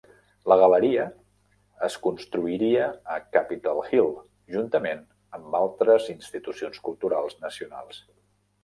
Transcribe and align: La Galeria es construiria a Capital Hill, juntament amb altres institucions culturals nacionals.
La 0.51 0.55
Galeria 0.61 1.03
es 1.87 1.97
construiria 2.05 2.87
a 3.17 3.19
Capital 3.37 3.83
Hill, 3.91 4.11
juntament 4.57 5.05
amb 5.41 5.61
altres 5.63 6.11
institucions 6.19 6.87
culturals 6.91 7.41
nacionals. 7.47 8.07